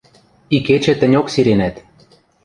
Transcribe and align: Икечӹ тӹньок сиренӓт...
Икечӹ 0.55 0.93
тӹньок 0.99 1.27
сиренӓт... 1.33 1.75